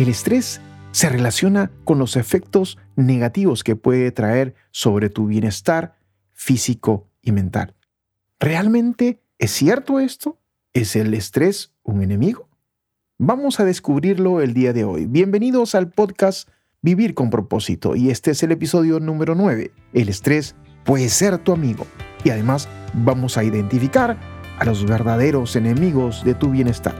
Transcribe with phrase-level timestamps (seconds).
[0.00, 5.98] El estrés se relaciona con los efectos negativos que puede traer sobre tu bienestar
[6.32, 7.74] físico y mental.
[8.38, 10.38] ¿Realmente es cierto esto?
[10.72, 12.48] ¿Es el estrés un enemigo?
[13.18, 15.04] Vamos a descubrirlo el día de hoy.
[15.04, 16.48] Bienvenidos al podcast
[16.80, 19.70] Vivir con propósito y este es el episodio número 9.
[19.92, 20.54] El estrés
[20.86, 21.86] puede ser tu amigo
[22.24, 24.18] y además vamos a identificar
[24.58, 26.94] a los verdaderos enemigos de tu bienestar.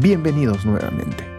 [0.00, 1.33] Bienvenidos nuevamente.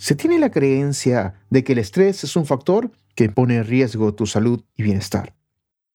[0.00, 4.14] Se tiene la creencia de que el estrés es un factor que pone en riesgo
[4.14, 5.36] tu salud y bienestar.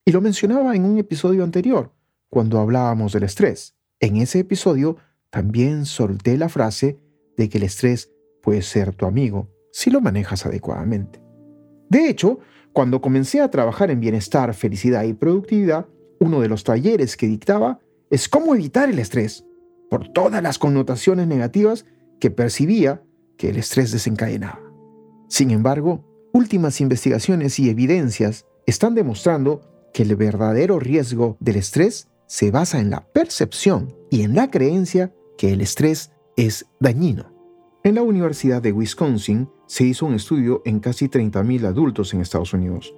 [0.04, 1.92] Y lo mencionaba en un episodio anterior,
[2.30, 3.74] cuando hablábamos del estrés.
[3.98, 4.96] En ese episodio
[5.28, 7.00] también solté la frase
[7.36, 8.12] de que el estrés
[8.44, 11.20] puede ser tu amigo si lo manejas adecuadamente.
[11.90, 12.38] De hecho,
[12.72, 15.88] cuando comencé a trabajar en bienestar, felicidad y productividad,
[16.20, 19.44] uno de los talleres que dictaba es cómo evitar el estrés,
[19.90, 21.86] por todas las connotaciones negativas
[22.20, 23.02] que percibía
[23.36, 24.60] que el estrés desencadenaba.
[25.28, 32.50] Sin embargo, últimas investigaciones y evidencias están demostrando que el verdadero riesgo del estrés se
[32.50, 37.32] basa en la percepción y en la creencia que el estrés es dañino.
[37.82, 42.52] En la Universidad de Wisconsin se hizo un estudio en casi 30.000 adultos en Estados
[42.52, 42.94] Unidos.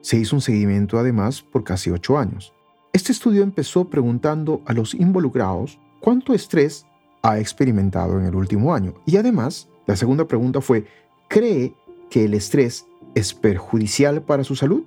[0.00, 2.52] Se hizo un seguimiento además por casi 8 años.
[2.92, 6.86] Este estudio empezó preguntando a los involucrados cuánto estrés
[7.22, 10.84] ha experimentado en el último año y además la segunda pregunta fue,
[11.28, 11.74] ¿cree
[12.10, 14.84] que el estrés es perjudicial para su salud?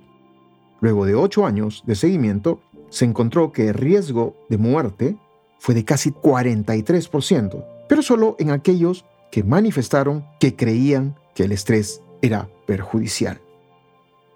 [0.80, 5.16] Luego de ocho años de seguimiento, se encontró que el riesgo de muerte
[5.58, 12.02] fue de casi 43%, pero solo en aquellos que manifestaron que creían que el estrés
[12.22, 13.40] era perjudicial.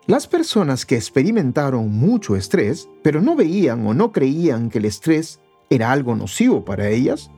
[0.07, 5.41] Las personas que experimentaron mucho estrés, pero no veían o no creían que el estrés
[5.69, 7.31] era algo nocivo para ellas,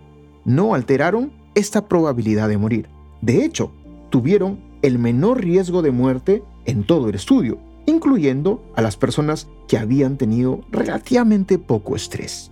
[0.45, 2.89] no alteraron esta probabilidad de morir.
[3.23, 3.73] De hecho,
[4.11, 9.79] tuvieron el menor riesgo de muerte en todo el estudio, incluyendo a las personas que
[9.79, 12.51] habían tenido relativamente poco estrés.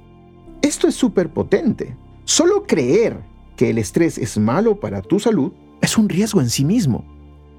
[0.62, 1.97] Esto es súper potente.
[2.25, 3.19] Solo creer
[3.56, 7.04] que el estrés es malo para tu salud es un riesgo en sí mismo.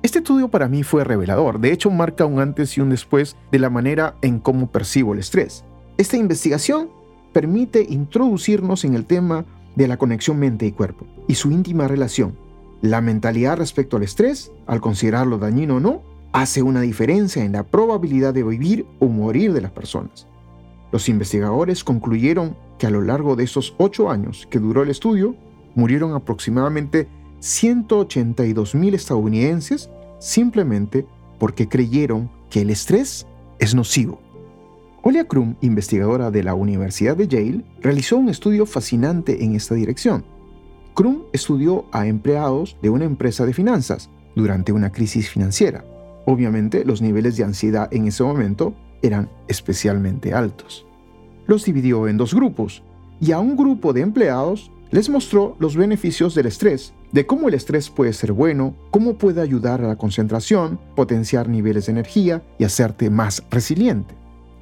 [0.03, 3.59] Este estudio para mí fue revelador, de hecho marca un antes y un después de
[3.59, 5.65] la manera en cómo percibo el estrés.
[5.97, 6.89] Esta investigación
[7.33, 9.45] permite introducirnos en el tema
[9.75, 12.35] de la conexión mente y cuerpo y su íntima relación
[12.81, 16.01] la mentalidad respecto al estrés, al considerarlo dañino o no,
[16.33, 20.27] hace una diferencia en la probabilidad de vivir o morir de las personas.
[20.91, 25.35] Los investigadores concluyeron que a lo largo de esos ocho años que duró el estudio,
[25.75, 27.07] murieron aproximadamente
[27.41, 31.05] 182.000 estadounidenses simplemente
[31.39, 33.27] porque creyeron que el estrés
[33.59, 34.19] es nocivo.
[35.03, 40.23] Olia Krum, investigadora de la Universidad de Yale, realizó un estudio fascinante en esta dirección
[40.93, 45.85] Krum estudió a empleados de una empresa de finanzas durante una crisis financiera.
[46.25, 50.85] Obviamente los niveles de ansiedad en ese momento eran especialmente altos.
[51.47, 52.83] Los dividió en dos grupos
[53.19, 57.53] y a un grupo de empleados les mostró los beneficios del estrés, de cómo el
[57.53, 62.65] estrés puede ser bueno, cómo puede ayudar a la concentración, potenciar niveles de energía y
[62.65, 64.13] hacerte más resiliente.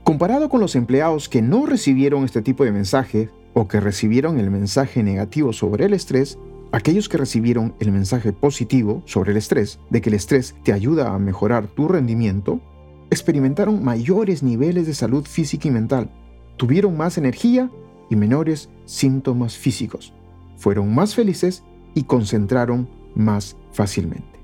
[0.03, 4.49] Comparado con los empleados que no recibieron este tipo de mensaje, o que recibieron el
[4.51, 6.39] mensaje negativo sobre el estrés,
[6.71, 11.13] aquellos que recibieron el mensaje positivo sobre el estrés, de que el estrés te ayuda
[11.13, 12.61] a mejorar tu rendimiento,
[13.09, 16.09] experimentaron mayores niveles de salud física y mental,
[16.55, 17.69] tuvieron más energía
[18.09, 20.13] y menores síntomas físicos,
[20.55, 24.39] fueron más felices y concentraron más fácilmente.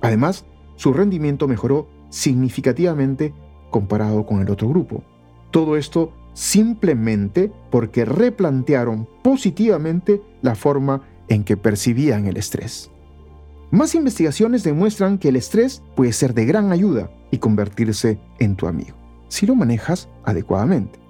[0.00, 3.34] Además, su rendimiento mejoró significativamente
[3.68, 5.02] comparado con el otro grupo.
[5.50, 12.92] Todo esto simplemente porque replantearon positivamente la forma en que percibían el estrés.
[13.72, 18.68] Más investigaciones demuestran que el estrés puede ser de gran ayuda y convertirse en tu
[18.68, 21.00] amigo, si lo manejas adecuadamente.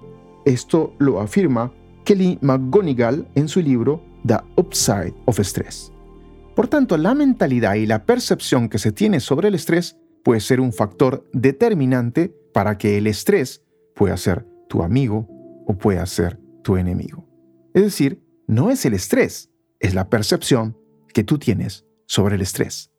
[0.45, 1.71] Esto lo afirma
[2.05, 5.91] Kelly McGonigal en su libro The Upside of Stress.
[6.55, 10.59] Por tanto, la mentalidad y la percepción que se tiene sobre el estrés puede ser
[10.59, 15.27] un factor determinante para que el estrés pueda ser tu amigo
[15.67, 17.27] o pueda ser tu enemigo.
[17.73, 20.77] Es decir, no es el estrés, es la percepción
[21.13, 22.93] que tú tienes sobre el estrés.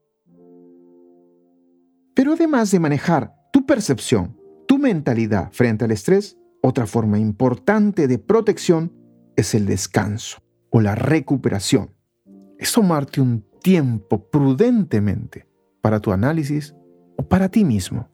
[2.15, 4.37] Pero además de manejar tu percepción,
[4.69, 8.93] tu mentalidad frente al estrés, otra forma importante de protección
[9.37, 10.39] es el descanso
[10.71, 11.95] o la recuperación.
[12.59, 15.49] Es tomarte un tiempo prudentemente
[15.81, 16.75] para tu análisis
[17.17, 18.09] o para ti mismo.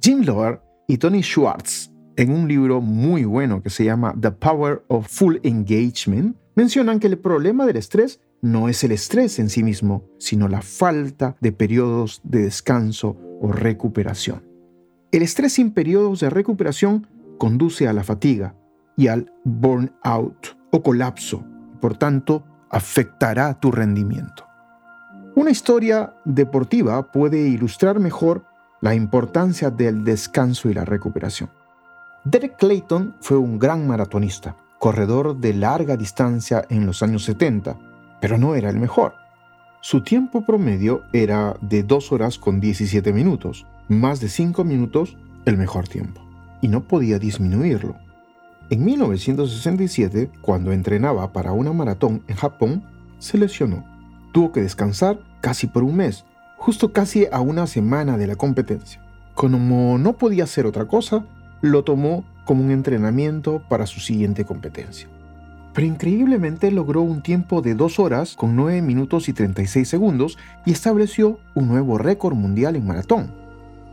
[0.00, 4.82] Jim Lohr y Tony Schwartz en un libro muy bueno que se llama The Power
[4.88, 9.62] of Full Engagement, mencionan que el problema del estrés no es el estrés en sí
[9.62, 14.42] mismo, sino la falta de periodos de descanso o recuperación.
[15.12, 17.06] El estrés sin periodos de recuperación
[17.38, 18.54] conduce a la fatiga
[18.96, 21.44] y al burnout o colapso,
[21.80, 24.46] por tanto, afectará tu rendimiento.
[25.34, 28.46] Una historia deportiva puede ilustrar mejor
[28.80, 31.50] la importancia del descanso y la recuperación.
[32.28, 37.78] Derek Clayton fue un gran maratonista, corredor de larga distancia en los años 70,
[38.20, 39.14] pero no era el mejor.
[39.80, 45.56] Su tiempo promedio era de 2 horas con 17 minutos, más de 5 minutos el
[45.56, 46.20] mejor tiempo,
[46.60, 47.94] y no podía disminuirlo.
[48.70, 52.82] En 1967, cuando entrenaba para una maratón en Japón,
[53.20, 53.84] se lesionó.
[54.32, 56.24] Tuvo que descansar casi por un mes,
[56.56, 59.00] justo casi a una semana de la competencia.
[59.36, 61.24] Como no podía hacer otra cosa,
[61.70, 65.08] lo tomó como un entrenamiento para su siguiente competencia.
[65.74, 70.72] Pero increíblemente logró un tiempo de 2 horas con 9 minutos y 36 segundos y
[70.72, 73.30] estableció un nuevo récord mundial en maratón.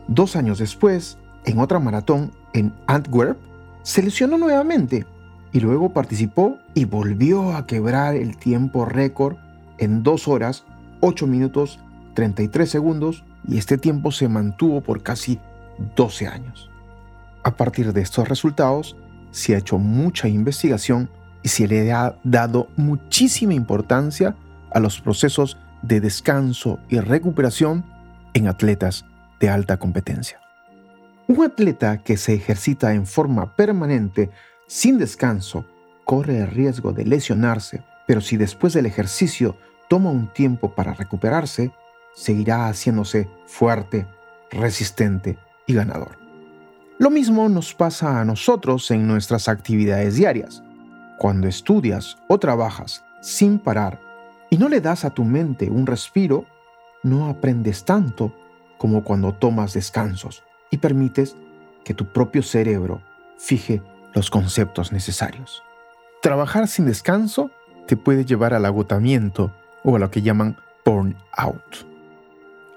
[0.07, 3.37] Dos años después, en otra maratón en Antwerp,
[3.81, 5.05] se lesionó nuevamente
[5.51, 9.35] y luego participó y volvió a quebrar el tiempo récord
[9.77, 10.63] en 2 horas,
[11.01, 11.79] 8 minutos,
[12.13, 15.39] 33 segundos y este tiempo se mantuvo por casi
[15.95, 16.69] 12 años.
[17.43, 18.95] A partir de estos resultados,
[19.31, 21.09] se ha hecho mucha investigación
[21.41, 24.35] y se le ha dado muchísima importancia
[24.71, 27.83] a los procesos de descanso y recuperación
[28.33, 29.05] en atletas
[29.39, 30.39] de alta competencia.
[31.27, 34.29] Un atleta que se ejercita en forma permanente,
[34.67, 35.65] sin descanso,
[36.05, 39.57] corre el riesgo de lesionarse, pero si después del ejercicio
[39.89, 41.71] toma un tiempo para recuperarse,
[42.15, 44.05] seguirá haciéndose fuerte,
[44.51, 45.37] resistente
[45.67, 46.22] y ganador.
[47.03, 50.63] Lo mismo nos pasa a nosotros en nuestras actividades diarias.
[51.17, 53.99] Cuando estudias o trabajas sin parar
[54.49, 56.45] y no le das a tu mente un respiro,
[57.03, 58.33] no aprendes tanto
[58.77, 61.35] como cuando tomas descansos y permites
[61.83, 63.01] que tu propio cerebro
[63.37, 63.81] fije
[64.13, 65.61] los conceptos necesarios.
[66.21, 67.51] Trabajar sin descanso
[67.85, 69.51] te puede llevar al agotamiento
[69.83, 71.85] o a lo que llaman burnout.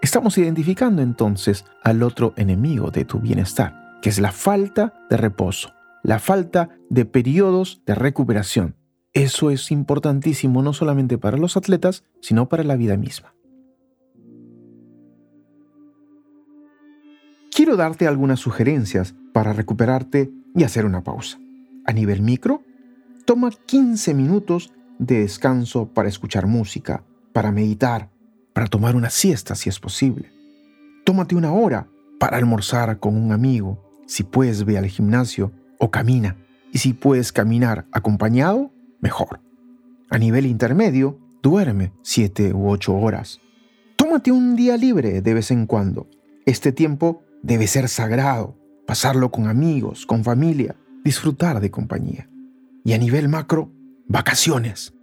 [0.02, 5.72] Estamos identificando entonces al otro enemigo de tu bienestar, que es la falta de reposo,
[6.02, 8.76] la falta de periodos de recuperación.
[9.12, 13.36] Eso es importantísimo no solamente para los atletas, sino para la vida misma.
[17.56, 21.38] quiero darte algunas sugerencias para recuperarte y hacer una pausa.
[21.86, 22.62] A nivel micro,
[23.24, 27.02] toma 15 minutos de descanso para escuchar música,
[27.32, 28.10] para meditar,
[28.52, 30.30] para tomar una siesta si es posible.
[31.06, 31.88] Tómate una hora
[32.20, 36.36] para almorzar con un amigo, si puedes ve al gimnasio o camina,
[36.72, 39.40] y si puedes caminar acompañado, mejor.
[40.10, 43.40] A nivel intermedio, duerme 7 u 8 horas.
[43.96, 46.08] Tómate un día libre de vez en cuando.
[46.44, 48.56] Este tiempo debe ser sagrado,
[48.86, 52.28] pasarlo con amigos, con familia, disfrutar de compañía.
[52.84, 53.72] Y a nivel macro,
[54.06, 54.94] vacaciones.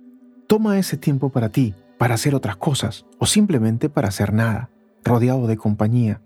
[0.48, 4.70] Toma ese tiempo para ti, para hacer otras cosas o simplemente para hacer nada,
[5.04, 6.22] rodeado de compañía.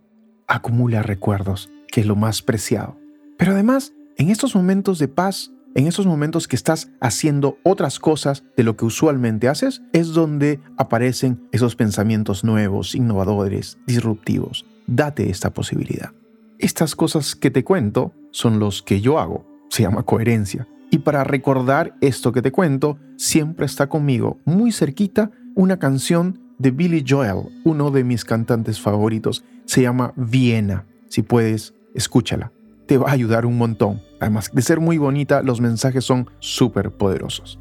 [0.48, 2.98] Acumula recuerdos, que es lo más preciado.
[3.38, 8.44] Pero además, en estos momentos de paz, en estos momentos que estás haciendo otras cosas
[8.56, 15.54] de lo que usualmente haces, es donde aparecen esos pensamientos nuevos, innovadores, disruptivos date esta
[15.54, 16.12] posibilidad.
[16.58, 20.68] Estas cosas que te cuento son los que yo hago, se llama coherencia.
[20.90, 26.72] Y para recordar esto que te cuento, siempre está conmigo, muy cerquita, una canción de
[26.72, 29.44] Billy Joel, uno de mis cantantes favoritos.
[29.66, 30.86] Se llama Viena.
[31.10, 32.54] Si puedes, escúchala.
[32.86, 34.02] Te va a ayudar un montón.
[34.22, 37.60] Además de ser muy bonita, los mensajes son súper poderosos.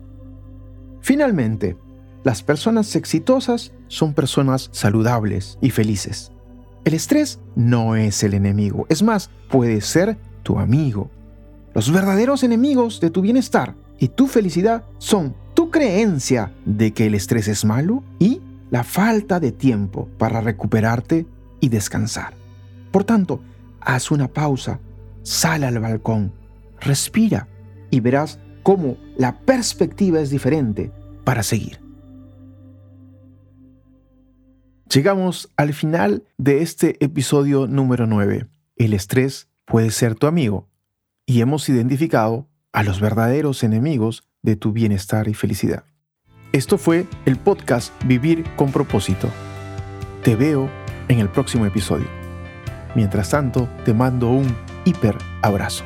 [1.00, 1.76] Finalmente,
[2.22, 6.32] las personas exitosas son personas saludables y felices.
[6.84, 11.10] El estrés no es el enemigo, es más, puede ser tu amigo.
[11.74, 17.14] Los verdaderos enemigos de tu bienestar y tu felicidad son tu creencia de que el
[17.14, 18.40] estrés es malo y
[18.70, 21.26] la falta de tiempo para recuperarte
[21.60, 22.34] y descansar.
[22.90, 23.40] Por tanto,
[23.86, 24.80] haz una pausa,
[25.22, 26.32] sal al balcón,
[26.80, 27.48] respira
[27.90, 30.92] y verás cómo la perspectiva es diferente
[31.24, 31.80] para seguir.
[34.92, 38.46] Llegamos al final de este episodio número 9.
[38.76, 40.68] El estrés puede ser tu amigo
[41.24, 45.84] y hemos identificado a los verdaderos enemigos de tu bienestar y felicidad.
[46.52, 49.28] Esto fue el podcast Vivir con propósito.
[50.22, 50.70] Te veo
[51.08, 52.15] en el próximo episodio.
[52.96, 55.84] Mientras tanto, te mando un hiper abrazo.